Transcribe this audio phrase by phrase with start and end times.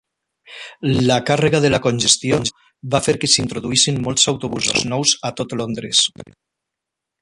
[1.09, 2.41] La càrrega de la congestió
[2.95, 6.05] va fer que s'introduïssin molts autobusos nous a tot Londres.